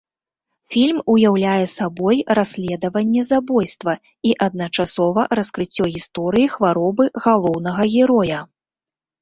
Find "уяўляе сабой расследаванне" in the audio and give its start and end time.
1.13-3.21